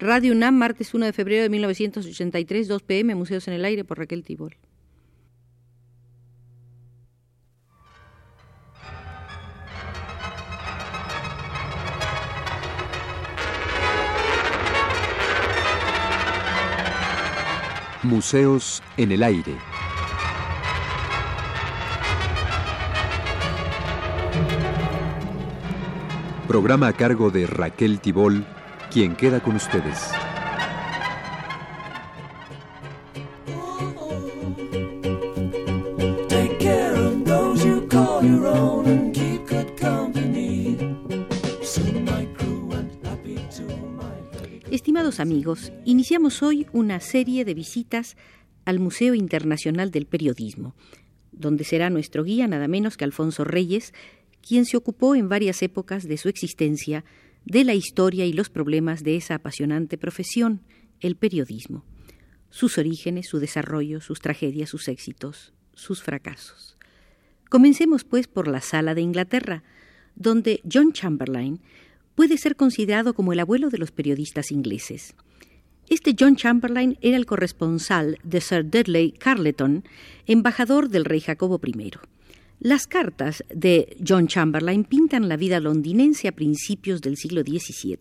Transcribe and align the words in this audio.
Radio 0.00 0.32
UNAM, 0.32 0.54
martes 0.54 0.94
1 0.94 1.06
de 1.06 1.12
febrero 1.12 1.42
de 1.42 1.48
1983, 1.48 2.68
2 2.68 2.82
pm, 2.82 3.16
Museos 3.16 3.48
en 3.48 3.54
el 3.54 3.64
Aire 3.64 3.82
por 3.82 3.98
Raquel 3.98 4.22
Tibol. 4.22 4.56
Museos 18.04 18.84
en 18.96 19.10
el 19.10 19.24
Aire. 19.24 19.56
Programa 26.46 26.86
a 26.86 26.92
cargo 26.92 27.32
de 27.32 27.48
Raquel 27.48 28.00
Tibol, 28.00 28.46
quien 28.90 29.16
queda 29.16 29.40
con 29.40 29.56
ustedes. 29.56 30.10
Estimados 44.70 45.20
amigos, 45.20 45.72
iniciamos 45.84 46.42
hoy 46.42 46.66
una 46.72 47.00
serie 47.00 47.44
de 47.44 47.54
visitas 47.54 48.16
al 48.64 48.78
Museo 48.78 49.14
Internacional 49.14 49.90
del 49.90 50.06
Periodismo, 50.06 50.74
donde 51.32 51.64
será 51.64 51.90
nuestro 51.90 52.24
guía 52.24 52.46
nada 52.46 52.68
menos 52.68 52.96
que 52.96 53.04
Alfonso 53.04 53.44
Reyes, 53.44 53.92
quien 54.46 54.66
se 54.66 54.76
ocupó 54.76 55.14
en 55.14 55.28
varias 55.28 55.62
épocas 55.62 56.06
de 56.06 56.16
su 56.16 56.28
existencia 56.28 57.04
de 57.48 57.64
la 57.64 57.74
historia 57.74 58.26
y 58.26 58.34
los 58.34 58.50
problemas 58.50 59.02
de 59.02 59.16
esa 59.16 59.36
apasionante 59.36 59.96
profesión, 59.96 60.60
el 61.00 61.16
periodismo, 61.16 61.82
sus 62.50 62.76
orígenes, 62.76 63.26
su 63.26 63.38
desarrollo, 63.38 64.02
sus 64.02 64.20
tragedias, 64.20 64.68
sus 64.68 64.86
éxitos, 64.86 65.54
sus 65.72 66.02
fracasos. 66.02 66.76
Comencemos, 67.48 68.04
pues, 68.04 68.26
por 68.26 68.48
la 68.48 68.60
sala 68.60 68.94
de 68.94 69.00
Inglaterra, 69.00 69.62
donde 70.14 70.60
John 70.70 70.92
Chamberlain 70.92 71.60
puede 72.14 72.36
ser 72.36 72.54
considerado 72.54 73.14
como 73.14 73.32
el 73.32 73.40
abuelo 73.40 73.70
de 73.70 73.78
los 73.78 73.92
periodistas 73.92 74.50
ingleses. 74.50 75.14
Este 75.88 76.14
John 76.18 76.36
Chamberlain 76.36 76.98
era 77.00 77.16
el 77.16 77.24
corresponsal 77.24 78.18
de 78.24 78.42
Sir 78.42 78.68
Dudley 78.68 79.12
Carleton, 79.12 79.84
embajador 80.26 80.90
del 80.90 81.06
rey 81.06 81.20
Jacobo 81.20 81.58
I. 81.64 81.92
Las 82.60 82.88
cartas 82.88 83.44
de 83.54 83.96
John 84.06 84.26
Chamberlain 84.26 84.82
pintan 84.82 85.28
la 85.28 85.36
vida 85.36 85.60
londinense 85.60 86.26
a 86.26 86.32
principios 86.32 87.00
del 87.00 87.16
siglo 87.16 87.42
XVII. 87.42 87.98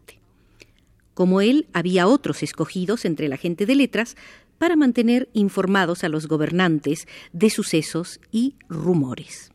Como 1.14 1.42
él, 1.42 1.68
había 1.74 2.08
otros 2.08 2.42
escogidos 2.42 3.06
entre 3.06 3.28
la 3.28 3.38
gente 3.38 3.68
de 3.68 3.76
letras 3.76 4.16
para 4.58 4.76
mantener 4.76 5.30
informados 5.34 6.04
a 6.04 6.10
los 6.10 6.28
gobernantes 6.28 7.08
de 7.34 7.52
sucesos 7.52 8.20
y 8.32 8.56
rumores. 8.68 9.52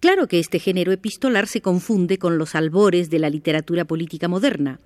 Claro 0.00 0.26
que 0.26 0.40
este 0.40 0.58
género 0.58 0.90
epistolar 0.90 1.46
se 1.46 1.60
confunde 1.60 2.18
con 2.18 2.36
los 2.36 2.56
albores 2.56 3.10
de 3.10 3.20
la 3.20 3.30
literatura 3.30 3.84
política 3.84 4.26
moderna, 4.26 4.80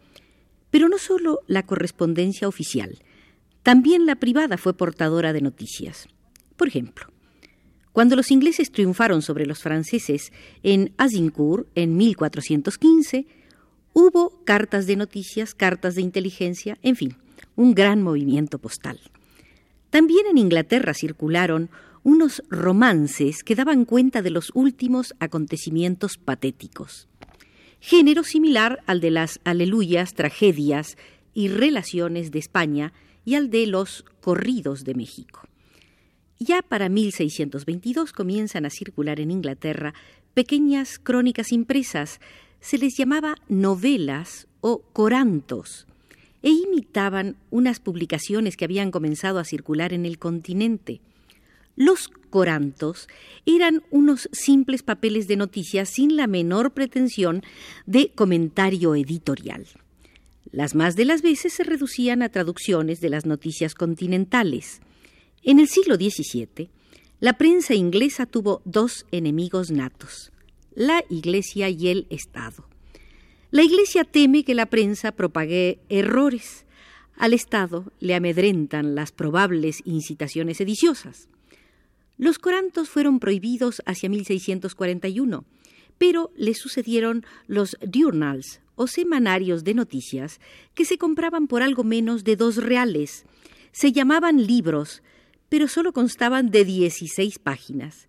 pero 0.70 0.90
no 0.90 0.98
solo 0.98 1.40
la 1.46 1.64
correspondencia 1.64 2.46
oficial, 2.46 2.98
también 3.62 4.04
la 4.04 4.16
privada 4.16 4.58
fue 4.58 4.74
portadora 4.74 5.32
de 5.32 5.40
noticias. 5.40 6.08
Por 6.56 6.68
ejemplo, 6.68 7.06
cuando 7.92 8.16
los 8.16 8.30
ingleses 8.30 8.70
triunfaron 8.70 9.22
sobre 9.22 9.46
los 9.46 9.60
franceses 9.60 10.32
en 10.62 10.92
Azincourt 10.96 11.66
en 11.74 11.96
1415, 11.96 13.26
hubo 13.92 14.42
cartas 14.44 14.86
de 14.86 14.96
noticias, 14.96 15.54
cartas 15.54 15.96
de 15.96 16.02
inteligencia, 16.02 16.78
en 16.82 16.94
fin, 16.96 17.16
un 17.56 17.74
gran 17.74 18.02
movimiento 18.02 18.58
postal. 18.58 19.00
También 19.90 20.26
en 20.26 20.38
Inglaterra 20.38 20.94
circularon 20.94 21.68
unos 22.02 22.42
romances 22.48 23.42
que 23.42 23.56
daban 23.56 23.84
cuenta 23.84 24.22
de 24.22 24.30
los 24.30 24.50
últimos 24.54 25.14
acontecimientos 25.18 26.16
patéticos. 26.16 27.08
Género 27.80 28.22
similar 28.22 28.82
al 28.86 29.00
de 29.00 29.10
las 29.10 29.40
aleluyas, 29.44 30.14
tragedias 30.14 30.96
y 31.34 31.48
relaciones 31.48 32.30
de 32.30 32.38
España 32.38 32.92
y 33.24 33.34
al 33.34 33.50
de 33.50 33.66
los 33.66 34.04
corridos 34.20 34.84
de 34.84 34.94
México. 34.94 35.49
Ya 36.42 36.62
para 36.62 36.88
1622 36.88 38.14
comienzan 38.14 38.64
a 38.64 38.70
circular 38.70 39.20
en 39.20 39.30
Inglaterra 39.30 39.92
pequeñas 40.32 40.98
crónicas 40.98 41.52
impresas, 41.52 42.18
se 42.60 42.78
les 42.78 42.96
llamaba 42.96 43.34
novelas 43.50 44.48
o 44.62 44.78
corantos, 44.94 45.86
e 46.42 46.48
imitaban 46.48 47.36
unas 47.50 47.78
publicaciones 47.78 48.56
que 48.56 48.64
habían 48.64 48.90
comenzado 48.90 49.38
a 49.38 49.44
circular 49.44 49.92
en 49.92 50.06
el 50.06 50.18
continente. 50.18 51.02
Los 51.76 52.08
corantos 52.08 53.08
eran 53.44 53.82
unos 53.90 54.30
simples 54.32 54.82
papeles 54.82 55.28
de 55.28 55.36
noticias 55.36 55.90
sin 55.90 56.16
la 56.16 56.26
menor 56.26 56.72
pretensión 56.72 57.42
de 57.84 58.12
comentario 58.12 58.94
editorial. 58.94 59.66
Las 60.52 60.74
más 60.74 60.96
de 60.96 61.04
las 61.04 61.20
veces 61.20 61.52
se 61.52 61.64
reducían 61.64 62.22
a 62.22 62.30
traducciones 62.30 63.02
de 63.02 63.10
las 63.10 63.26
noticias 63.26 63.74
continentales. 63.74 64.80
En 65.42 65.58
el 65.58 65.68
siglo 65.68 65.94
XVII, 65.94 66.68
la 67.18 67.38
prensa 67.38 67.74
inglesa 67.74 68.26
tuvo 68.26 68.60
dos 68.66 69.06
enemigos 69.10 69.70
natos, 69.70 70.32
la 70.74 71.02
Iglesia 71.08 71.70
y 71.70 71.88
el 71.88 72.06
Estado. 72.10 72.66
La 73.50 73.62
Iglesia 73.62 74.04
teme 74.04 74.44
que 74.44 74.54
la 74.54 74.66
prensa 74.66 75.12
propague 75.12 75.80
errores. 75.88 76.66
Al 77.16 77.32
Estado 77.32 77.90
le 78.00 78.14
amedrentan 78.14 78.94
las 78.94 79.12
probables 79.12 79.80
incitaciones 79.86 80.58
sediciosas. 80.58 81.30
Los 82.18 82.38
corantos 82.38 82.90
fueron 82.90 83.18
prohibidos 83.18 83.80
hacia 83.86 84.10
1641, 84.10 85.46
pero 85.96 86.32
le 86.36 86.52
sucedieron 86.52 87.24
los 87.46 87.78
journals 87.80 88.60
o 88.74 88.86
semanarios 88.86 89.64
de 89.64 89.72
noticias 89.72 90.38
que 90.74 90.84
se 90.84 90.98
compraban 90.98 91.46
por 91.46 91.62
algo 91.62 91.82
menos 91.82 92.24
de 92.24 92.36
dos 92.36 92.56
reales. 92.56 93.24
Se 93.72 93.92
llamaban 93.92 94.46
libros, 94.46 95.02
pero 95.50 95.68
solo 95.68 95.92
constaban 95.92 96.50
de 96.50 96.64
16 96.64 97.38
páginas. 97.38 98.08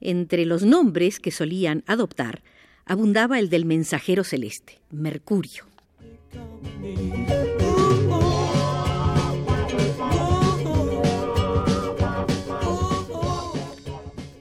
Entre 0.00 0.44
los 0.44 0.62
nombres 0.62 1.18
que 1.18 1.32
solían 1.32 1.82
adoptar 1.86 2.44
abundaba 2.84 3.40
el 3.40 3.48
del 3.48 3.64
mensajero 3.64 4.22
celeste, 4.22 4.78
Mercurio. 4.92 5.64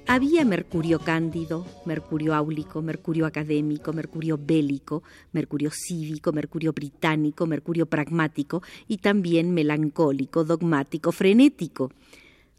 Había 0.07 0.45
Mercurio 0.45 0.99
cándido, 0.99 1.65
Mercurio 1.85 2.35
áulico, 2.35 2.81
Mercurio 2.81 3.25
académico, 3.25 3.91
Mercurio 3.91 4.37
bélico, 4.41 5.03
Mercurio 5.33 5.71
cívico, 5.71 6.31
Mercurio 6.31 6.73
británico, 6.73 7.47
Mercurio 7.47 7.85
pragmático 7.85 8.61
y 8.87 8.97
también 8.97 9.53
melancólico, 9.53 10.43
dogmático, 10.43 11.11
frenético. 11.11 11.91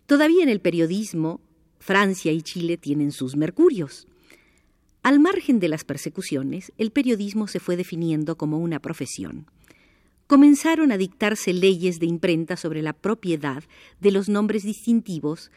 Todavía 0.06 0.44
en 0.44 0.48
el 0.48 0.60
periodismo, 0.60 1.40
Francia 1.80 2.30
y 2.30 2.40
Chile 2.42 2.76
tienen 2.76 3.10
sus 3.10 3.36
mercurios. 3.36 4.06
Al 5.02 5.18
margen 5.18 5.58
de 5.58 5.68
las 5.68 5.84
persecuciones, 5.84 6.72
el 6.78 6.92
periodismo 6.92 7.48
se 7.48 7.60
fue 7.60 7.76
definiendo 7.76 8.36
como 8.36 8.58
una 8.58 8.80
profesión. 8.80 9.46
Comenzaron 10.28 10.92
a 10.92 10.96
dictarse 10.96 11.52
leyes 11.52 11.98
de 11.98 12.06
imprenta 12.06 12.56
sobre 12.56 12.82
la 12.82 12.92
propiedad 12.92 13.64
de 14.00 14.10
los 14.12 14.28
nombres 14.28 14.62
distintivos, 14.62 15.50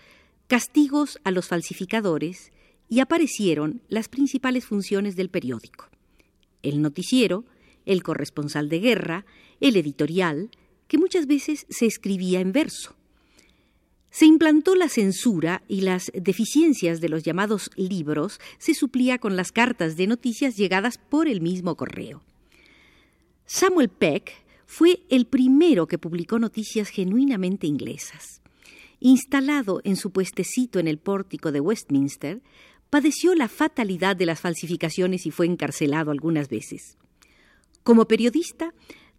castigos 0.48 1.20
a 1.24 1.32
los 1.32 1.48
falsificadores 1.48 2.52
y 2.88 3.00
aparecieron 3.00 3.82
las 3.88 4.10
principales 4.10 4.66
funciones 4.66 5.16
del 5.16 5.30
periódico. 5.30 5.90
El 6.64 6.82
noticiero, 6.82 7.46
el 7.86 8.02
corresponsal 8.04 8.68
de 8.68 8.80
guerra, 8.80 9.26
el 9.60 9.76
editorial, 9.78 10.50
que 10.88 10.98
muchas 10.98 11.28
veces 11.28 11.66
se 11.70 11.86
escribía 11.86 12.40
en 12.40 12.52
verso. 12.52 12.99
Se 14.12 14.26
implantó 14.26 14.76
la 14.76 14.90
censura 14.90 15.62
y 15.68 15.82
las 15.82 16.12
deficiencias 16.14 17.00
de 17.00 17.10
los 17.10 17.24
llamados 17.24 17.70
libros 17.76 18.40
se 18.58 18.74
suplía 18.74 19.20
con 19.20 19.36
las 19.36 19.52
cartas 19.52 19.98
de 19.98 20.08
noticias 20.08 20.58
llegadas 20.58 20.98
por 20.98 21.28
el 21.28 21.42
mismo 21.42 21.76
correo. 21.76 22.24
Samuel 23.46 23.90
Peck 23.90 24.32
fue 24.66 25.02
el 25.10 25.26
primero 25.26 25.88
que 25.88 25.98
publicó 25.98 26.40
noticias 26.40 26.90
genuinamente 26.90 27.68
inglesas. 27.68 28.42
Instalado 29.00 29.82
en 29.84 29.96
su 29.96 30.12
puestecito 30.12 30.80
en 30.80 30.88
el 30.88 30.98
pórtico 30.98 31.52
de 31.52 31.60
Westminster, 31.60 32.42
padeció 32.90 33.34
la 33.36 33.48
fatalidad 33.48 34.16
de 34.16 34.26
las 34.26 34.40
falsificaciones 34.40 35.26
y 35.26 35.32
fue 35.32 35.46
encarcelado 35.46 36.12
algunas 36.12 36.50
veces. 36.50 36.98
Como 37.84 38.06
periodista, 38.06 38.74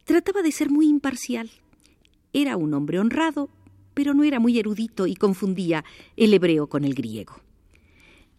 trataba 0.04 0.42
de 0.42 0.52
ser 0.52 0.70
muy 0.70 0.88
imparcial. 0.88 1.50
Era 2.32 2.56
un 2.56 2.74
hombre 2.74 2.98
honrado, 2.98 3.50
pero 3.94 4.14
no 4.14 4.24
era 4.24 4.40
muy 4.40 4.58
erudito 4.58 5.06
y 5.06 5.14
confundía 5.14 5.84
el 6.16 6.34
hebreo 6.34 6.68
con 6.68 6.84
el 6.84 6.94
griego. 6.94 7.40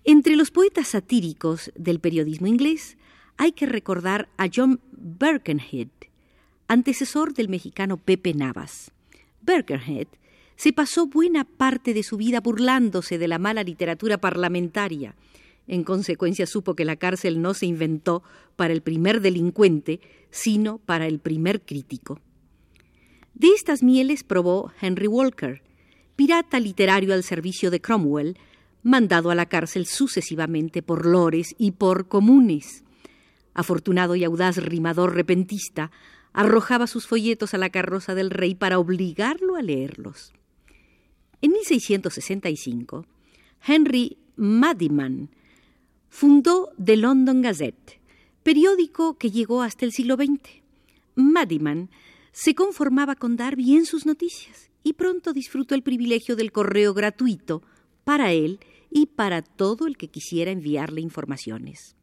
Entre 0.04 0.36
los 0.36 0.52
poetas 0.52 0.90
satíricos 0.90 1.72
del 1.76 2.00
periodismo 2.00 2.48
inglés 2.48 2.98
hay 3.38 3.52
que 3.52 3.66
recordar 3.66 4.30
a 4.38 4.48
John 4.54 4.80
Birkenhead, 4.92 5.90
antecesor 6.68 7.34
del 7.34 7.50
mexicano 7.50 7.98
Pepe 7.98 8.34
Navas. 8.34 8.92
Bergerhead 9.42 10.08
se 10.56 10.74
pasó 10.74 11.08
buena 11.08 11.44
parte 11.44 11.94
de 11.94 12.04
su 12.04 12.18
vida 12.18 12.40
burlándose 12.40 13.18
de 13.18 13.28
la 13.28 13.40
mala 13.40 13.64
literatura 13.64 14.20
parlamentaria. 14.20 15.16
En 15.68 15.84
consecuencia 15.84 16.46
supo 16.46 16.76
que 16.76 16.86
la 16.86 16.96
cárcel 16.96 17.42
no 17.42 17.54
se 17.54 17.66
inventó 17.66 18.24
para 18.56 18.74
el 18.74 18.82
primer 18.82 19.22
delincuente, 19.22 20.02
sino 20.30 20.78
para 20.78 21.08
el 21.08 21.20
primer 21.20 21.62
crítico. 21.62 22.20
De 23.34 23.48
estas 23.50 23.84
mieles 23.84 24.24
probó 24.24 24.72
Henry 24.82 25.08
Walker, 25.08 25.64
pirata 26.16 26.60
literario 26.60 27.14
al 27.14 27.24
servicio 27.24 27.72
de 27.72 27.82
Cromwell, 27.82 28.38
mandado 28.84 29.32
a 29.32 29.36
la 29.36 29.48
cárcel 29.48 29.86
sucesivamente 29.86 30.82
por 30.82 31.06
lores 31.06 31.56
y 31.58 31.72
por 31.72 32.08
comunes. 32.08 32.84
Afortunado 33.54 34.16
y 34.16 34.24
audaz 34.24 34.58
rimador 34.58 35.16
repentista, 35.16 35.92
arrojaba 36.34 36.88
sus 36.88 37.08
folletos 37.08 37.54
a 37.54 37.58
la 37.58 37.70
carroza 37.70 38.16
del 38.16 38.30
rey 38.30 38.56
para 38.56 38.80
obligarlo 38.80 39.56
a 39.56 39.62
leerlos. 39.62 40.34
En 41.42 41.52
1665, 41.52 43.06
Henry 43.66 44.18
Madiman 44.36 45.30
fundó 46.10 46.70
The 46.84 46.98
London 46.98 47.42
Gazette, 47.42 48.00
periódico 48.44 49.18
que 49.18 49.32
llegó 49.32 49.62
hasta 49.62 49.86
el 49.86 49.92
siglo 49.92 50.16
XX. 50.16 50.62
Madiman 51.16 51.90
se 52.32 52.56
conformaba 52.56 53.16
con 53.16 53.36
dar 53.36 53.56
bien 53.56 53.86
sus 53.86 54.06
noticias 54.06 54.70
y 54.84 54.94
pronto 54.94 55.34
disfrutó 55.34 55.76
el 55.76 55.84
privilegio 55.84 56.36
del 56.36 56.52
correo 56.52 56.94
gratuito 56.94 57.62
para 58.04 58.34
él 58.34 58.60
y 58.90 59.08
para 59.08 59.42
todo 59.42 59.88
el 59.88 59.98
que 59.98 60.10
quisiera 60.10 60.52
enviarle 60.52 61.02
informaciones. 61.02 61.96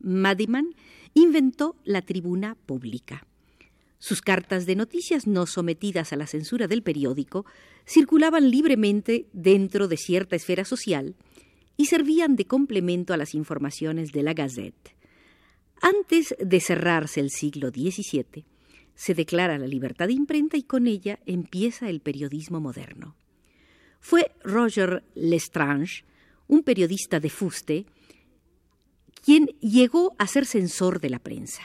Madiman 0.00 0.74
inventó 1.14 1.76
la 1.84 2.02
tribuna 2.02 2.56
pública. 2.66 3.26
Sus 3.98 4.20
cartas 4.20 4.66
de 4.66 4.74
noticias 4.74 5.28
no 5.28 5.46
sometidas 5.46 6.12
a 6.12 6.16
la 6.16 6.26
censura 6.26 6.66
del 6.66 6.82
periódico 6.82 7.46
circulaban 7.86 8.50
libremente 8.50 9.28
dentro 9.32 9.86
de 9.86 9.96
cierta 9.96 10.34
esfera 10.34 10.64
social 10.64 11.14
y 11.76 11.86
servían 11.86 12.34
de 12.34 12.46
complemento 12.46 13.14
a 13.14 13.16
las 13.16 13.34
informaciones 13.34 14.10
de 14.10 14.22
la 14.24 14.34
Gazette. 14.34 14.96
Antes 15.80 16.34
de 16.38 16.60
cerrarse 16.60 17.20
el 17.20 17.30
siglo 17.30 17.70
XVII, 17.70 18.44
se 18.94 19.14
declara 19.14 19.58
la 19.58 19.66
libertad 19.66 20.06
de 20.06 20.14
imprenta 20.14 20.56
y 20.56 20.62
con 20.62 20.86
ella 20.86 21.18
empieza 21.26 21.88
el 21.88 22.00
periodismo 22.00 22.60
moderno. 22.60 23.16
Fue 24.00 24.32
Roger 24.42 25.04
Lestrange, 25.14 26.04
un 26.48 26.62
periodista 26.62 27.20
de 27.20 27.30
fuste, 27.30 27.86
quien 29.24 29.46
llegó 29.60 30.14
a 30.18 30.26
ser 30.26 30.46
censor 30.46 31.00
de 31.00 31.10
la 31.10 31.18
prensa 31.18 31.62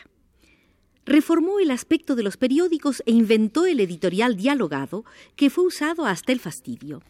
reformó 1.07 1.59
el 1.59 1.71
aspecto 1.71 2.15
de 2.15 2.21
los 2.21 2.37
periódicos 2.37 3.01
e 3.05 3.11
inventó 3.11 3.65
el 3.65 3.79
editorial 3.79 4.35
dialogado 4.35 5.05
que 5.35 5.49
fue 5.49 5.65
usado 5.65 6.05
hasta 6.05 6.33
el 6.33 6.39
fastidio. 6.39 7.01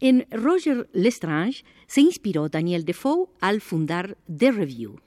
En 0.00 0.26
Roger 0.30 0.88
Lestrange 0.92 1.64
se 1.88 2.00
inspiró 2.00 2.48
Daniel 2.48 2.84
Defoe 2.84 3.28
al 3.40 3.60
fundar 3.60 4.16
The 4.34 4.52
Review. 4.52 5.00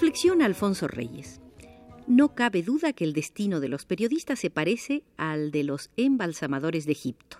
Reflexiona 0.00 0.46
Alfonso 0.46 0.86
Reyes. 0.86 1.40
No 2.06 2.36
cabe 2.36 2.62
duda 2.62 2.92
que 2.92 3.02
el 3.02 3.12
destino 3.12 3.58
de 3.58 3.66
los 3.66 3.84
periodistas 3.84 4.38
se 4.38 4.48
parece 4.48 5.02
al 5.16 5.50
de 5.50 5.64
los 5.64 5.90
embalsamadores 5.96 6.86
de 6.86 6.92
Egipto 6.92 7.38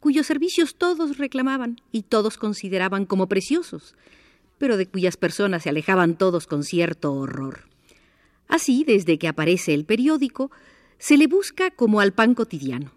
cuyos 0.00 0.26
servicios 0.26 0.74
todos 0.74 1.16
reclamaban 1.16 1.80
y 1.92 2.02
todos 2.02 2.38
consideraban 2.38 3.06
como 3.06 3.28
preciosos, 3.28 3.94
pero 4.58 4.76
de 4.76 4.88
cuyas 4.88 5.16
personas 5.16 5.62
se 5.62 5.68
alejaban 5.68 6.18
todos 6.18 6.48
con 6.48 6.64
cierto 6.64 7.12
horror. 7.12 7.68
Así, 8.48 8.82
desde 8.82 9.16
que 9.16 9.28
aparece 9.28 9.72
el 9.72 9.84
periódico, 9.84 10.50
se 10.98 11.16
le 11.16 11.28
busca 11.28 11.70
como 11.70 12.00
al 12.00 12.14
pan 12.14 12.34
cotidiano, 12.34 12.90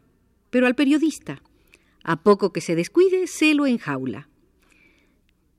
pero 0.49 0.65
al 0.65 0.73
periodista, 0.73 1.43
a 2.03 2.23
poco 2.23 2.51
que 2.51 2.61
se 2.61 2.73
descuide, 2.73 3.27
se 3.27 3.53
lo 3.53 3.67
enjaula. 3.67 4.29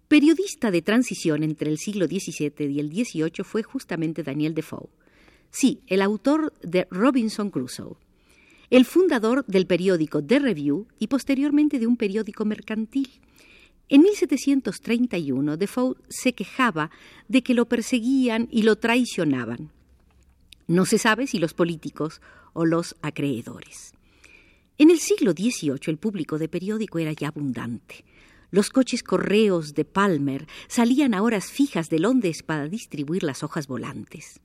Periodista 0.09 0.71
de 0.71 0.83
transición 0.83 1.43
entre 1.43 1.71
el 1.71 1.79
siglo 1.79 2.07
XVII 2.07 2.71
y 2.71 2.81
el 2.81 2.91
XVIII 2.91 3.45
fue 3.45 3.63
justamente 3.63 4.23
Daniel 4.23 4.55
Defoe. 4.55 4.89
Sí, 5.51 5.81
el 5.87 6.03
autor 6.03 6.53
de 6.63 6.87
Robinson 6.91 7.51
Crusoe 7.51 7.97
el 8.71 8.85
fundador 8.85 9.45
del 9.47 9.67
periódico 9.67 10.23
The 10.23 10.39
Review 10.39 10.87
y 10.99 11.07
posteriormente 11.07 11.79
de 11.79 11.87
un 11.87 11.97
periódico 11.97 12.45
mercantil. 12.45 13.09
En 13.89 14.03
1731 14.03 15.57
Defoe 15.57 15.97
se 16.09 16.33
quejaba 16.33 16.91
de 17.29 17.43
que 17.43 17.55
lo 17.55 17.67
perseguían 17.67 18.49
y 18.51 18.63
lo 18.63 18.77
traicionaban. 18.77 19.71
No 20.67 20.85
se 20.85 20.99
sabe 20.99 21.29
si 21.29 21.39
los 21.39 21.55
políticos 21.55 22.21
o 22.53 22.65
los 22.65 22.97
acreedores. 23.03 23.93
En 24.79 24.91
el 24.91 24.99
siglo 24.99 25.33
XVIII 25.33 25.79
el 25.87 25.99
público 25.99 26.39
de 26.39 26.49
periódico 26.49 26.99
era 26.99 27.13
ya 27.13 27.29
abundante. 27.29 28.05
Los 28.51 28.71
coches 28.71 29.03
correos 29.03 29.75
de 29.75 29.85
Palmer 29.85 30.47
salían 30.69 31.15
a 31.15 31.23
horas 31.23 31.51
fijas 31.51 31.91
de 31.91 31.99
Londres 31.99 32.43
para 32.43 32.69
distribuir 32.69 33.23
las 33.23 33.43
hojas 33.43 33.67
volantes. 33.67 34.41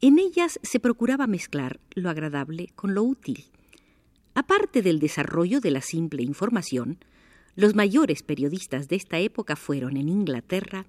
En 0.00 0.18
ellas 0.18 0.58
se 0.62 0.80
procuraba 0.80 1.26
mezclar 1.26 1.78
lo 1.94 2.10
agradable 2.10 2.68
con 2.74 2.94
lo 2.94 3.04
útil. 3.04 3.46
Aparte 4.34 4.82
del 4.82 4.98
desarrollo 4.98 5.60
de 5.60 5.70
la 5.70 5.80
simple 5.80 6.22
información, 6.22 6.98
los 7.54 7.74
mayores 7.74 8.22
periodistas 8.22 8.88
de 8.88 8.96
esta 8.96 9.18
época 9.18 9.56
fueron 9.56 9.96
en 9.96 10.08
Inglaterra 10.08 10.86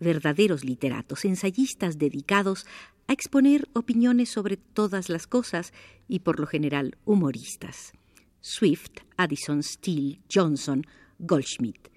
verdaderos 0.00 0.64
literatos, 0.64 1.24
ensayistas 1.24 1.98
dedicados 1.98 2.66
a 3.06 3.12
exponer 3.12 3.68
opiniones 3.74 4.28
sobre 4.28 4.56
todas 4.56 5.08
las 5.08 5.26
cosas 5.26 5.72
y 6.08 6.20
por 6.20 6.40
lo 6.40 6.46
general 6.46 6.96
humoristas. 7.04 7.92
Swift, 8.40 9.00
Addison, 9.16 9.62
Steele, 9.62 10.20
Johnson, 10.32 10.86
Goldschmidt. 11.20 11.88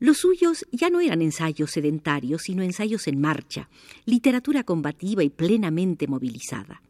Los 0.00 0.18
suyos 0.18 0.64
ya 0.70 0.90
no 0.90 1.00
eran 1.00 1.22
ensayos 1.22 1.72
sedentarios, 1.72 2.42
sino 2.42 2.62
ensayos 2.62 3.08
en 3.08 3.20
marcha, 3.20 3.68
literatura 4.04 4.62
combativa 4.62 5.24
y 5.24 5.30
plenamente 5.30 6.06
movilizada. 6.06 6.82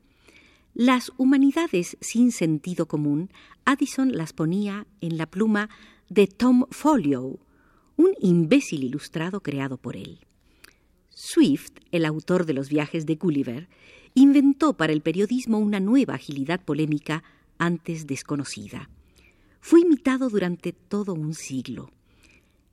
Las 0.75 1.11
humanidades 1.17 1.97
sin 2.01 2.33
sentido 2.33 2.87
común, 2.87 3.31
Addison 3.65 4.13
las 4.13 4.33
ponía 4.33 4.87
en 5.01 5.17
la 5.17 5.27
pluma 5.27 5.71
de 6.09 6.27
Tom 6.27 6.67
Folio, 6.71 7.41
un 7.97 8.11
imbécil 8.21 8.85
ilustrado 8.85 9.41
creado 9.41 9.79
por 9.79 9.97
él. 9.97 10.21
Swift, 11.09 11.73
el 11.91 12.05
autor 12.05 12.47
de 12.47 12.53
los 12.53 12.69
viajes 12.69 13.07
de 13.07 13.17
Gulliver, 13.17 13.69
inventó 14.15 14.75
para 14.75 14.93
el 14.93 15.01
periodismo 15.01 15.59
una 15.59 15.81
nueva 15.81 16.15
agilidad 16.15 16.65
polémica 16.65 17.25
antes 17.59 18.07
desconocida. 18.07 18.89
Fue 19.61 19.81
imitado 19.81 20.29
durante 20.29 20.73
todo 20.73 21.15
un 21.15 21.35
siglo. 21.35 21.91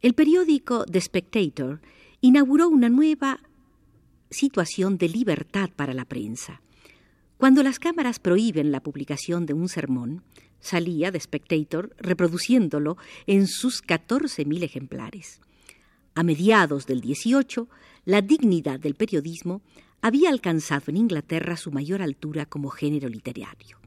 El 0.01 0.13
periódico 0.13 0.85
The 0.85 1.01
Spectator 1.01 1.81
inauguró 2.21 2.69
una 2.69 2.89
nueva 2.89 3.39
situación 4.29 4.97
de 4.97 5.09
libertad 5.09 5.69
para 5.75 5.93
la 5.93 6.05
prensa. 6.05 6.61
Cuando 7.37 7.63
las 7.63 7.79
cámaras 7.79 8.19
prohíben 8.19 8.71
la 8.71 8.81
publicación 8.81 9.45
de 9.45 9.53
un 9.53 9.67
sermón, 9.67 10.23
salía 10.59 11.11
The 11.11 11.19
Spectator 11.19 11.95
reproduciéndolo 11.97 12.97
en 13.27 13.47
sus 13.47 13.83
14.000 13.83 14.63
ejemplares. 14.63 15.41
A 16.15 16.23
mediados 16.23 16.85
del 16.85 17.01
18, 17.01 17.67
la 18.05 18.21
dignidad 18.21 18.79
del 18.79 18.95
periodismo 18.95 19.61
había 20.01 20.29
alcanzado 20.29 20.85
en 20.87 20.97
Inglaterra 20.97 21.57
su 21.57 21.71
mayor 21.71 22.01
altura 22.01 22.45
como 22.45 22.69
género 22.69 23.09
literario. 23.09 23.84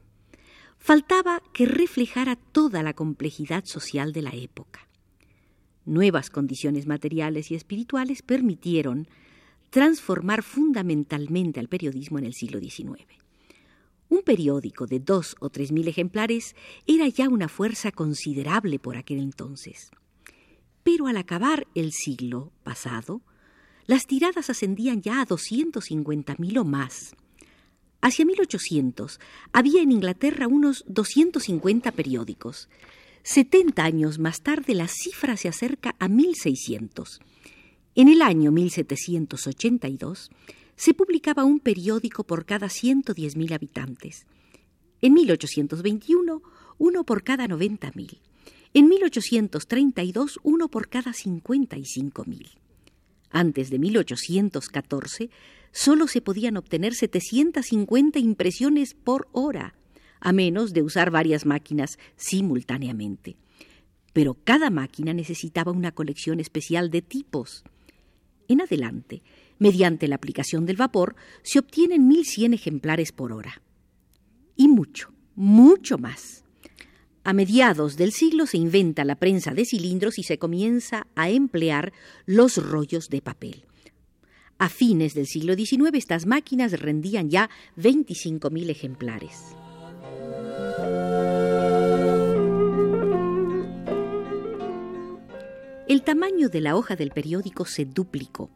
Faltaba 0.79 1.43
que 1.53 1.65
reflejara 1.65 2.35
toda 2.35 2.81
la 2.83 2.93
complejidad 2.93 3.65
social 3.65 4.11
de 4.11 4.21
la 4.23 4.31
época 4.31 4.89
nuevas 5.89 6.29
condiciones 6.29 6.85
materiales 6.87 7.51
y 7.51 7.55
espirituales 7.55 8.21
permitieron 8.21 9.07
transformar 9.69 10.43
fundamentalmente 10.43 11.59
al 11.59 11.67
periodismo 11.67 12.19
en 12.19 12.25
el 12.25 12.33
siglo 12.33 12.59
XIX. 12.59 13.05
Un 14.07 14.21
periódico 14.23 14.87
de 14.87 14.99
dos 14.99 15.35
o 15.39 15.49
tres 15.49 15.71
mil 15.71 15.87
ejemplares 15.87 16.55
era 16.87 17.07
ya 17.07 17.27
una 17.27 17.47
fuerza 17.47 17.91
considerable 17.91 18.79
por 18.79 18.97
aquel 18.97 19.19
entonces. 19.19 19.91
Pero 20.83 21.07
al 21.07 21.17
acabar 21.17 21.67
el 21.75 21.91
siglo 21.91 22.51
pasado, 22.63 23.21
las 23.85 24.07
tiradas 24.07 24.49
ascendían 24.49 25.01
ya 25.01 25.21
a 25.21 25.27
cincuenta 25.81 26.35
mil 26.37 26.57
o 26.57 26.65
más. 26.65 27.15
Hacia 28.01 28.25
1800 28.25 29.19
había 29.51 29.81
en 29.81 29.91
Inglaterra 29.91 30.47
unos 30.47 30.83
250 30.87 31.91
periódicos, 31.91 32.69
Setenta 33.23 33.83
años 33.83 34.17
más 34.17 34.41
tarde 34.41 34.73
la 34.73 34.87
cifra 34.87 35.35
se 35.37 35.49
acerca 35.49 35.95
a 35.99 36.07
1600. 36.07 37.19
En 37.95 38.07
el 38.07 38.21
año 38.21 38.51
1782 38.51 40.31
se 40.75 40.93
publicaba 40.93 41.43
un 41.43 41.59
periódico 41.59 42.23
por 42.23 42.45
cada 42.45 42.67
110.000 42.67 43.53
habitantes. 43.53 44.25
En 45.01 45.13
1821, 45.13 46.41
uno 46.77 47.03
por 47.03 47.23
cada 47.23 47.47
90.000. 47.47 48.19
En 48.73 48.87
1832, 48.87 50.39
uno 50.43 50.69
por 50.69 50.87
cada 50.87 51.11
55.000. 51.11 52.49
Antes 53.31 53.69
de 53.69 53.79
1814, 53.79 55.29
solo 55.71 56.07
se 56.07 56.21
podían 56.21 56.57
obtener 56.57 56.93
750 56.93 58.19
impresiones 58.19 58.93
por 58.93 59.27
hora, 59.31 59.75
a 60.19 60.31
menos 60.31 60.73
de 60.73 60.81
usar 60.81 61.11
varias 61.11 61.45
máquinas 61.45 61.97
simultáneamente. 62.15 63.37
Pero 64.13 64.35
cada 64.43 64.69
máquina 64.69 65.13
necesitaba 65.13 65.71
una 65.71 65.91
colección 65.91 66.39
especial 66.39 66.89
de 66.89 67.01
tipos. 67.01 67.63
En 68.47 68.61
adelante, 68.61 69.21
mediante 69.59 70.07
la 70.07 70.15
aplicación 70.15 70.65
del 70.65 70.77
vapor, 70.77 71.15
se 71.43 71.59
obtienen 71.59 72.07
1100 72.07 72.53
ejemplares 72.53 73.11
por 73.11 73.31
hora. 73.31 73.61
Y 74.55 74.67
mucho, 74.67 75.13
mucho 75.35 75.97
más. 75.97 76.43
A 77.23 77.33
mediados 77.33 77.97
del 77.97 78.11
siglo 78.11 78.45
se 78.45 78.57
inventa 78.57 79.03
la 79.03 79.15
prensa 79.15 79.51
de 79.53 79.65
cilindros 79.65 80.17
y 80.17 80.23
se 80.23 80.39
comienza 80.39 81.07
a 81.15 81.29
emplear 81.29 81.91
los 82.25 82.57
rollos 82.57 83.09
de 83.09 83.21
papel. 83.21 83.65
A 84.57 84.69
fines 84.69 85.13
del 85.13 85.27
siglo 85.27 85.55
XIX 85.55 85.91
estas 85.93 86.25
máquinas 86.25 86.79
rendían 86.79 87.29
ya 87.29 87.49
25.000 87.77 88.69
ejemplares. 88.69 89.55
El 95.87 96.03
tamaño 96.03 96.49
de 96.49 96.61
la 96.61 96.75
hoja 96.75 96.95
del 96.95 97.11
periódico 97.11 97.65
se 97.65 97.85
duplicó. 97.85 98.49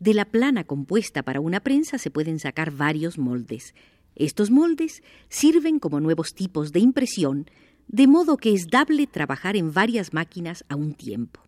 De 0.00 0.14
la 0.14 0.24
plana 0.24 0.64
compuesta 0.64 1.22
para 1.22 1.40
una 1.40 1.60
prensa 1.60 1.98
se 1.98 2.10
pueden 2.10 2.38
sacar 2.38 2.70
varios 2.70 3.18
moldes. 3.18 3.74
Estos 4.14 4.50
moldes 4.50 5.02
sirven 5.28 5.80
como 5.80 6.00
nuevos 6.00 6.34
tipos 6.34 6.72
de 6.72 6.80
impresión, 6.80 7.50
de 7.88 8.06
modo 8.06 8.36
que 8.36 8.52
es 8.52 8.68
dable 8.68 9.06
trabajar 9.06 9.56
en 9.56 9.72
varias 9.72 10.12
máquinas 10.12 10.64
a 10.68 10.76
un 10.76 10.94
tiempo. 10.94 11.40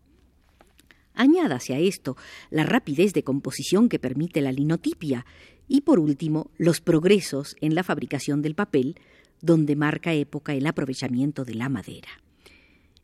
Añádase 1.13 1.73
a 1.73 1.79
esto 1.79 2.17
la 2.49 2.63
rapidez 2.63 3.13
de 3.13 3.23
composición 3.23 3.89
que 3.89 3.99
permite 3.99 4.41
la 4.41 4.51
linotipia 4.51 5.25
y, 5.67 5.81
por 5.81 5.99
último, 5.99 6.49
los 6.57 6.81
progresos 6.81 7.55
en 7.61 7.75
la 7.75 7.83
fabricación 7.83 8.41
del 8.41 8.55
papel, 8.55 8.95
donde 9.41 9.75
marca 9.75 10.13
época 10.13 10.53
el 10.53 10.67
aprovechamiento 10.67 11.45
de 11.45 11.55
la 11.55 11.69
madera. 11.69 12.09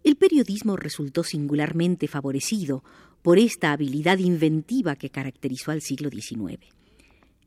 El 0.03 0.15
periodismo 0.15 0.77
resultó 0.77 1.23
singularmente 1.23 2.07
favorecido 2.07 2.83
por 3.21 3.39
esta 3.39 3.71
habilidad 3.71 4.19
inventiva 4.19 4.95
que 4.95 5.09
caracterizó 5.09 5.71
al 5.71 5.81
siglo 5.81 6.09
XIX. 6.09 6.59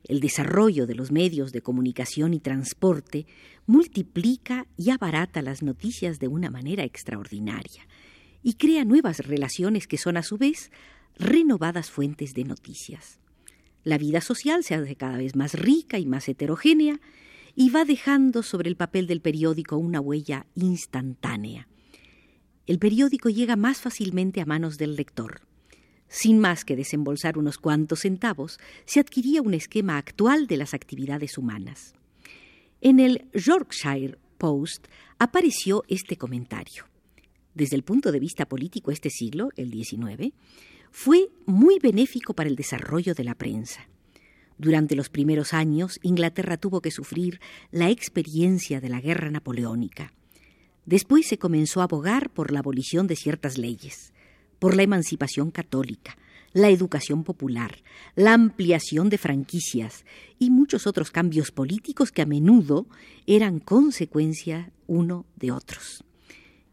El 0.03 0.19
desarrollo 0.19 0.87
de 0.87 0.95
los 0.95 1.11
medios 1.11 1.51
de 1.51 1.61
comunicación 1.61 2.33
y 2.33 2.39
transporte 2.39 3.27
multiplica 3.65 4.67
y 4.77 4.89
abarata 4.89 5.41
las 5.41 5.61
noticias 5.61 6.19
de 6.19 6.27
una 6.27 6.49
manera 6.49 6.83
extraordinaria 6.83 7.87
y 8.43 8.53
crea 8.55 8.85
nuevas 8.85 9.19
relaciones 9.19 9.87
que 9.87 9.97
son 9.97 10.17
a 10.17 10.23
su 10.23 10.37
vez 10.37 10.71
renovadas 11.15 11.91
fuentes 11.91 12.33
de 12.33 12.43
noticias. 12.43 13.19
La 13.83 13.97
vida 13.97 14.21
social 14.21 14.63
se 14.63 14.75
hace 14.75 14.95
cada 14.95 15.17
vez 15.17 15.35
más 15.35 15.53
rica 15.53 15.99
y 15.99 16.05
más 16.05 16.27
heterogénea 16.27 16.99
y 17.55 17.69
va 17.69 17.85
dejando 17.85 18.43
sobre 18.43 18.69
el 18.69 18.75
papel 18.75 19.07
del 19.07 19.21
periódico 19.21 19.77
una 19.77 19.99
huella 19.99 20.45
instantánea. 20.55 21.67
El 22.67 22.79
periódico 22.79 23.29
llega 23.29 23.55
más 23.55 23.81
fácilmente 23.81 24.41
a 24.41 24.45
manos 24.45 24.77
del 24.77 24.95
lector. 24.95 25.41
Sin 26.11 26.37
más 26.37 26.63
que 26.63 26.75
desembolsar 26.75 27.39
unos 27.39 27.57
cuantos 27.57 28.01
centavos, 28.01 28.59
se 28.85 28.99
adquiría 28.99 29.41
un 29.41 29.55
esquema 29.55 29.97
actual 29.97 30.45
de 30.45 30.57
las 30.57 30.75
actividades 30.75 31.39
humanas. 31.39 31.95
En 32.81 32.99
el 32.99 33.25
Yorkshire 33.33 34.19
Post 34.37 34.87
apareció 35.17 35.83
este 35.87 36.17
comentario 36.17 36.91
desde 37.53 37.75
el 37.75 37.83
punto 37.83 38.11
de 38.11 38.19
vista 38.19 38.45
político 38.45 38.91
este 38.91 39.09
siglo, 39.09 39.49
el 39.55 39.71
XIX, 39.71 40.33
fue 40.91 41.29
muy 41.45 41.79
benéfico 41.79 42.33
para 42.33 42.49
el 42.49 42.55
desarrollo 42.55 43.13
de 43.13 43.23
la 43.23 43.35
prensa. 43.35 43.87
Durante 44.57 44.95
los 44.95 45.09
primeros 45.09 45.53
años, 45.53 45.99
Inglaterra 46.03 46.57
tuvo 46.57 46.81
que 46.81 46.91
sufrir 46.91 47.39
la 47.71 47.89
experiencia 47.89 48.79
de 48.79 48.89
la 48.89 49.01
guerra 49.01 49.31
napoleónica. 49.31 50.13
Después 50.85 51.27
se 51.27 51.37
comenzó 51.37 51.81
a 51.81 51.85
abogar 51.85 52.29
por 52.29 52.51
la 52.51 52.59
abolición 52.59 53.07
de 53.07 53.15
ciertas 53.15 53.57
leyes, 53.57 54.13
por 54.61 54.75
la 54.75 54.83
emancipación 54.83 55.49
católica, 55.49 56.15
la 56.53 56.69
educación 56.69 57.23
popular, 57.23 57.79
la 58.15 58.35
ampliación 58.35 59.09
de 59.09 59.17
franquicias 59.17 60.05
y 60.37 60.51
muchos 60.51 60.85
otros 60.85 61.09
cambios 61.09 61.49
políticos 61.49 62.11
que 62.11 62.21
a 62.21 62.27
menudo 62.27 62.85
eran 63.25 63.59
consecuencia 63.59 64.71
uno 64.85 65.25
de 65.35 65.51
otros. 65.51 66.03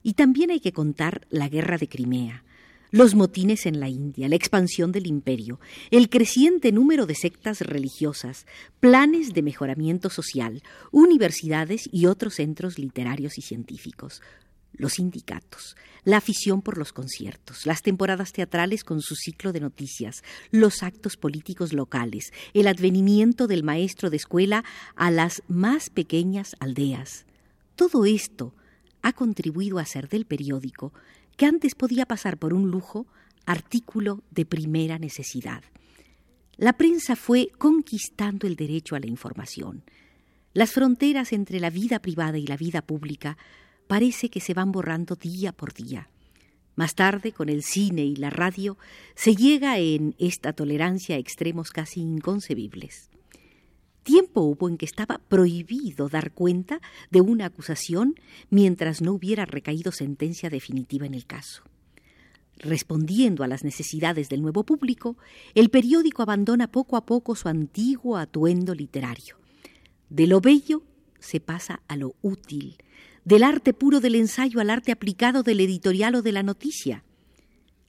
Y 0.02 0.12
también 0.12 0.50
hay 0.50 0.60
que 0.60 0.74
contar 0.74 1.26
la 1.30 1.48
guerra 1.48 1.78
de 1.78 1.88
Crimea, 1.88 2.44
los 2.90 3.14
motines 3.14 3.64
en 3.64 3.80
la 3.80 3.88
India, 3.88 4.28
la 4.28 4.36
expansión 4.36 4.92
del 4.92 5.06
imperio, 5.06 5.58
el 5.90 6.10
creciente 6.10 6.72
número 6.72 7.06
de 7.06 7.14
sectas 7.14 7.62
religiosas, 7.62 8.44
planes 8.80 9.32
de 9.32 9.40
mejoramiento 9.40 10.10
social, 10.10 10.62
universidades 10.90 11.88
y 11.90 12.04
otros 12.04 12.34
centros 12.34 12.78
literarios 12.78 13.38
y 13.38 13.40
científicos, 13.40 14.20
los 14.72 14.94
sindicatos, 14.94 15.76
la 16.04 16.18
afición 16.18 16.62
por 16.62 16.78
los 16.78 16.92
conciertos, 16.92 17.66
las 17.66 17.82
temporadas 17.82 18.32
teatrales 18.32 18.84
con 18.84 19.02
su 19.02 19.14
ciclo 19.14 19.52
de 19.52 19.60
noticias, 19.60 20.22
los 20.50 20.82
actos 20.82 21.16
políticos 21.16 21.72
locales, 21.72 22.32
el 22.54 22.68
advenimiento 22.68 23.46
del 23.46 23.62
maestro 23.62 24.08
de 24.10 24.16
escuela 24.16 24.64
a 24.94 25.10
las 25.10 25.42
más 25.48 25.90
pequeñas 25.90 26.56
aldeas. 26.60 27.26
Todo 27.76 28.04
esto 28.06 28.54
ha 29.02 29.12
contribuido 29.12 29.78
a 29.78 29.82
hacer 29.82 30.08
del 30.08 30.26
periódico, 30.26 30.92
que 31.36 31.46
antes 31.46 31.74
podía 31.74 32.06
pasar 32.06 32.38
por 32.38 32.52
un 32.52 32.70
lujo, 32.70 33.06
artículo 33.46 34.22
de 34.30 34.44
primera 34.44 34.98
necesidad. 34.98 35.62
La 36.56 36.72
prensa 36.72 37.16
fue 37.16 37.50
conquistando 37.56 38.46
el 38.46 38.56
derecho 38.56 38.96
a 38.96 39.00
la 39.00 39.06
información. 39.06 39.84
Las 40.52 40.72
fronteras 40.72 41.32
entre 41.32 41.60
la 41.60 41.70
vida 41.70 42.00
privada 42.00 42.36
y 42.36 42.46
la 42.46 42.56
vida 42.56 42.82
pública 42.82 43.38
parece 43.88 44.30
que 44.30 44.40
se 44.40 44.54
van 44.54 44.70
borrando 44.70 45.16
día 45.16 45.50
por 45.52 45.74
día. 45.74 46.08
Más 46.76 46.94
tarde, 46.94 47.32
con 47.32 47.48
el 47.48 47.64
cine 47.64 48.04
y 48.04 48.14
la 48.14 48.30
radio, 48.30 48.78
se 49.16 49.34
llega 49.34 49.80
en 49.80 50.14
esta 50.18 50.52
tolerancia 50.52 51.16
a 51.16 51.18
extremos 51.18 51.70
casi 51.70 52.00
inconcebibles. 52.00 53.10
Tiempo 54.04 54.42
hubo 54.42 54.68
en 54.68 54.78
que 54.78 54.86
estaba 54.86 55.18
prohibido 55.18 56.08
dar 56.08 56.32
cuenta 56.32 56.80
de 57.10 57.20
una 57.20 57.46
acusación 57.46 58.14
mientras 58.48 59.02
no 59.02 59.12
hubiera 59.12 59.44
recaído 59.44 59.90
sentencia 59.90 60.50
definitiva 60.50 61.04
en 61.04 61.14
el 61.14 61.26
caso. 61.26 61.64
Respondiendo 62.58 63.44
a 63.44 63.48
las 63.48 63.64
necesidades 63.64 64.28
del 64.28 64.42
nuevo 64.42 64.64
público, 64.64 65.16
el 65.54 65.70
periódico 65.70 66.22
abandona 66.22 66.70
poco 66.70 66.96
a 66.96 67.04
poco 67.04 67.34
su 67.34 67.48
antiguo 67.48 68.16
atuendo 68.16 68.74
literario. 68.74 69.36
De 70.10 70.26
lo 70.26 70.40
bello 70.40 70.82
se 71.18 71.40
pasa 71.40 71.82
a 71.88 71.96
lo 71.96 72.14
útil, 72.22 72.78
del 73.28 73.42
arte 73.42 73.74
puro 73.74 74.00
del 74.00 74.14
ensayo 74.14 74.58
al 74.58 74.70
arte 74.70 74.90
aplicado 74.90 75.42
del 75.42 75.60
editorial 75.60 76.14
o 76.14 76.22
de 76.22 76.32
la 76.32 76.42
noticia. 76.42 77.04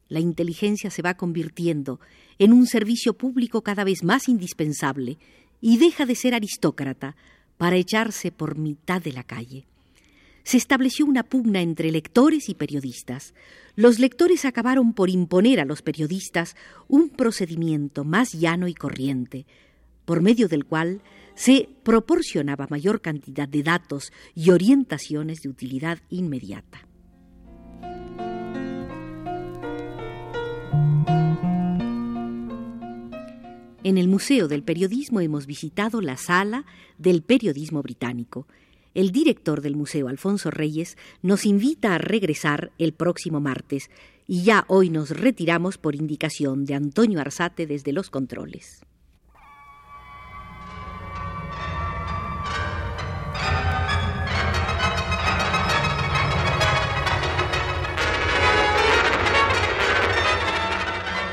La 0.09 0.19
inteligencia 0.19 0.89
se 0.89 1.01
va 1.01 1.13
convirtiendo 1.13 2.01
en 2.39 2.51
un 2.51 2.67
servicio 2.67 3.13
público 3.13 3.61
cada 3.61 3.85
vez 3.85 4.03
más 4.03 4.27
indispensable 4.27 5.17
y 5.61 5.77
deja 5.77 6.05
de 6.05 6.15
ser 6.15 6.33
aristócrata 6.33 7.15
para 7.55 7.77
echarse 7.77 8.33
por 8.33 8.57
mitad 8.57 9.01
de 9.01 9.13
la 9.13 9.23
calle. 9.23 9.65
Se 10.43 10.57
estableció 10.57 11.05
una 11.05 11.23
pugna 11.23 11.61
entre 11.61 11.89
lectores 11.89 12.49
y 12.49 12.53
periodistas. 12.53 13.33
Los 13.77 13.97
lectores 13.97 14.43
acabaron 14.43 14.91
por 14.91 15.09
imponer 15.09 15.61
a 15.61 15.65
los 15.65 15.81
periodistas 15.81 16.57
un 16.89 17.07
procedimiento 17.07 18.03
más 18.03 18.33
llano 18.33 18.67
y 18.67 18.73
corriente, 18.73 19.45
por 20.03 20.21
medio 20.21 20.49
del 20.49 20.65
cual 20.65 21.01
se 21.39 21.69
proporcionaba 21.83 22.67
mayor 22.69 22.99
cantidad 22.99 23.47
de 23.47 23.63
datos 23.63 24.11
y 24.35 24.49
orientaciones 24.49 25.41
de 25.41 25.47
utilidad 25.47 25.99
inmediata. 26.09 26.85
En 33.85 33.97
el 33.97 34.09
Museo 34.09 34.49
del 34.49 34.63
Periodismo 34.63 35.21
hemos 35.21 35.45
visitado 35.45 36.01
la 36.01 36.17
sala 36.17 36.65
del 36.97 37.21
periodismo 37.21 37.81
británico. 37.81 38.45
El 38.93 39.13
director 39.13 39.61
del 39.61 39.77
museo, 39.77 40.09
Alfonso 40.09 40.51
Reyes, 40.51 40.97
nos 41.21 41.45
invita 41.45 41.95
a 41.95 41.99
regresar 41.99 42.73
el 42.77 42.91
próximo 42.91 43.39
martes 43.39 43.89
y 44.27 44.43
ya 44.43 44.65
hoy 44.67 44.89
nos 44.89 45.11
retiramos 45.11 45.77
por 45.77 45.95
indicación 45.95 46.65
de 46.65 46.75
Antonio 46.75 47.21
Arzate 47.21 47.65
desde 47.65 47.93
los 47.93 48.09
controles. 48.09 48.81